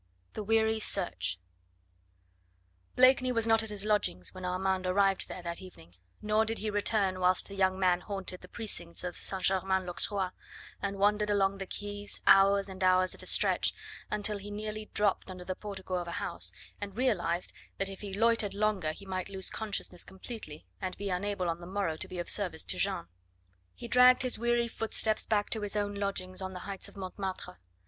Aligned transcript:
THE 0.33 0.41
WEARY 0.43 0.79
SEARCH 0.79 1.37
Blakeney 2.95 3.31
was 3.31 3.45
not 3.45 3.61
at 3.61 3.69
his 3.69 3.85
lodgings 3.85 4.33
when 4.33 4.45
Armand 4.45 4.87
arrived 4.87 5.27
there 5.27 5.43
that 5.43 5.61
evening, 5.61 5.93
nor 6.23 6.43
did 6.43 6.57
he 6.57 6.71
return, 6.71 7.19
whilst 7.19 7.47
the 7.47 7.53
young 7.55 7.77
man 7.79 8.01
haunted 8.01 8.41
the 8.41 8.47
precincts 8.47 9.03
of 9.03 9.15
St. 9.15 9.43
Germain 9.43 9.85
l'Auxerrois 9.85 10.31
and 10.81 10.97
wandered 10.97 11.29
along 11.29 11.59
the 11.59 11.67
quays 11.67 12.19
hours 12.25 12.67
and 12.67 12.83
hours 12.83 13.13
at 13.13 13.21
a 13.21 13.27
stretch, 13.27 13.75
until 14.09 14.39
he 14.39 14.49
nearly 14.49 14.89
dropped 14.95 15.29
under 15.29 15.45
the 15.45 15.53
portico 15.53 15.93
of 15.97 16.07
a 16.07 16.13
house, 16.13 16.51
and 16.81 16.97
realised 16.97 17.53
that 17.77 17.87
if 17.87 18.01
he 18.01 18.11
loitered 18.11 18.55
longer 18.55 18.93
he 18.93 19.05
might 19.05 19.29
lose 19.29 19.51
consciousness 19.51 20.03
completely, 20.03 20.65
and 20.81 20.97
be 20.97 21.11
unable 21.11 21.47
on 21.47 21.59
the 21.61 21.67
morrow 21.67 21.95
to 21.95 22.07
be 22.07 22.17
of 22.17 22.27
service 22.27 22.65
to 22.65 22.79
Jeanne. 22.79 23.05
He 23.75 23.87
dragged 23.87 24.23
his 24.23 24.39
weary 24.39 24.67
footsteps 24.67 25.27
back 25.27 25.51
to 25.51 25.61
his 25.61 25.75
own 25.75 25.93
lodgings 25.93 26.41
on 26.41 26.53
the 26.53 26.61
heights 26.65 26.89
of 26.89 26.97
Montmartre. 26.97 27.59